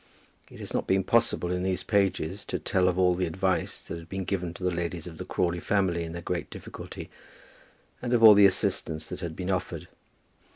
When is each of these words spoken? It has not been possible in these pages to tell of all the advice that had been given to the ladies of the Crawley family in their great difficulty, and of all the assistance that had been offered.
It 0.49 0.59
has 0.59 0.73
not 0.73 0.87
been 0.87 1.03
possible 1.03 1.51
in 1.51 1.61
these 1.61 1.83
pages 1.83 2.43
to 2.45 2.57
tell 2.57 2.87
of 2.87 2.97
all 2.97 3.13
the 3.13 3.27
advice 3.27 3.83
that 3.83 3.99
had 3.99 4.09
been 4.09 4.23
given 4.23 4.51
to 4.55 4.63
the 4.63 4.71
ladies 4.71 5.05
of 5.05 5.19
the 5.19 5.25
Crawley 5.25 5.59
family 5.59 6.03
in 6.03 6.11
their 6.11 6.23
great 6.23 6.49
difficulty, 6.49 7.11
and 8.01 8.11
of 8.11 8.23
all 8.23 8.33
the 8.33 8.47
assistance 8.47 9.09
that 9.09 9.19
had 9.19 9.35
been 9.35 9.51
offered. 9.51 9.87